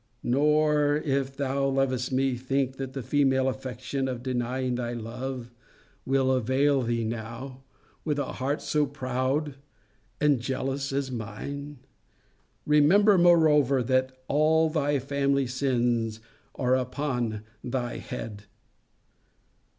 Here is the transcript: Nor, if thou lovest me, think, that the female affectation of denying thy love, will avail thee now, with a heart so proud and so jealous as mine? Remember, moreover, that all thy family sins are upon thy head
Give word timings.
Nor, 0.23 0.95
if 0.95 1.37
thou 1.37 1.67
lovest 1.67 2.11
me, 2.11 2.35
think, 2.35 2.77
that 2.77 2.93
the 2.93 3.03
female 3.03 3.47
affectation 3.47 4.07
of 4.07 4.23
denying 4.23 4.73
thy 4.73 4.93
love, 4.93 5.51
will 6.07 6.31
avail 6.31 6.81
thee 6.81 7.03
now, 7.03 7.61
with 8.03 8.17
a 8.17 8.25
heart 8.41 8.63
so 8.63 8.87
proud 8.87 9.57
and 10.19 10.37
so 10.37 10.41
jealous 10.41 10.91
as 10.91 11.11
mine? 11.11 11.77
Remember, 12.65 13.19
moreover, 13.19 13.83
that 13.83 14.17
all 14.27 14.71
thy 14.71 14.97
family 14.97 15.45
sins 15.45 16.19
are 16.55 16.75
upon 16.75 17.43
thy 17.63 17.97
head 17.97 18.45